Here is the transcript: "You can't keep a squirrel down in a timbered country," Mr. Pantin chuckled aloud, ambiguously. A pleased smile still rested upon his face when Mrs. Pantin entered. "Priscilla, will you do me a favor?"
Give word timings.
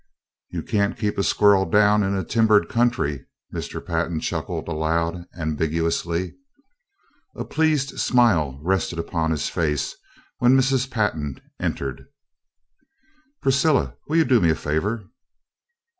"You 0.49 0.63
can't 0.63 0.97
keep 0.97 1.19
a 1.19 1.23
squirrel 1.23 1.69
down 1.69 2.01
in 2.01 2.15
a 2.15 2.23
timbered 2.23 2.67
country," 2.69 3.27
Mr. 3.53 3.85
Pantin 3.85 4.19
chuckled 4.19 4.67
aloud, 4.67 5.25
ambiguously. 5.37 6.33
A 7.35 7.45
pleased 7.45 7.99
smile 7.99 8.53
still 8.53 8.63
rested 8.63 8.97
upon 8.97 9.29
his 9.29 9.47
face 9.47 9.95
when 10.39 10.57
Mrs. 10.57 10.89
Pantin 10.89 11.39
entered. 11.59 12.07
"Priscilla, 13.43 13.95
will 14.07 14.15
you 14.17 14.25
do 14.25 14.41
me 14.41 14.49
a 14.49 14.55
favor?" 14.55 15.03